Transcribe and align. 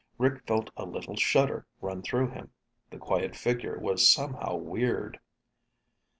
Rick 0.17 0.47
felt 0.47 0.71
a 0.75 0.83
little 0.83 1.15
shudder 1.15 1.67
run 1.79 2.01
through 2.01 2.31
him. 2.31 2.51
The 2.89 2.97
quiet 2.97 3.35
figure 3.35 3.77
was 3.77 4.09
somehow 4.09 4.55
weird. 4.55 5.19